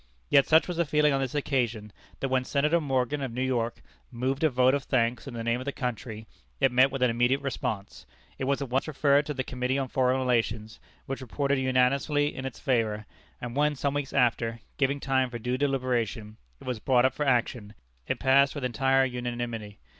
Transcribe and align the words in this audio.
Yet 0.31 0.47
such 0.47 0.67
was 0.67 0.77
the 0.77 0.83
feeling 0.85 1.13
on 1.13 1.21
this 1.21 1.35
occasion, 1.35 1.93
that 2.21 2.29
when 2.29 2.43
Senator 2.43 2.81
Morgan, 2.81 3.21
of 3.21 3.31
New 3.31 3.43
York, 3.43 3.83
moved 4.09 4.43
a 4.43 4.49
vote 4.49 4.73
of 4.73 4.81
thanks 4.85 5.27
in 5.27 5.35
the 5.35 5.43
name 5.43 5.59
of 5.61 5.65
the 5.65 5.71
country, 5.71 6.25
it 6.59 6.71
met 6.71 6.89
with 6.89 7.03
an 7.03 7.11
immediate 7.11 7.41
response. 7.41 8.07
It 8.39 8.45
was 8.45 8.63
at 8.63 8.69
once 8.69 8.87
referred 8.87 9.27
to 9.27 9.35
the 9.35 9.43
Committee 9.43 9.77
on 9.77 9.89
Foreign 9.89 10.17
Relations, 10.19 10.79
which 11.05 11.21
reported 11.21 11.59
unanimously 11.59 12.35
in 12.35 12.45
its 12.45 12.59
favor; 12.59 13.05
and 13.39 13.55
when, 13.55 13.75
some 13.75 13.93
weeks 13.93 14.11
after, 14.11 14.61
giving 14.77 14.99
time 14.99 15.29
for 15.29 15.37
due 15.37 15.55
deliberation, 15.55 16.37
it 16.59 16.65
was 16.65 16.79
brought 16.79 17.05
up 17.05 17.13
for 17.13 17.27
action, 17.27 17.75
it 18.07 18.17
passed 18.17 18.55
with 18.55 18.65
entire 18.65 19.05
unanimity. 19.05 19.77